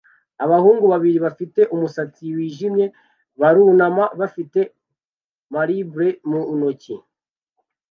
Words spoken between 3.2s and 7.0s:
barunama bafite marble mu ntoki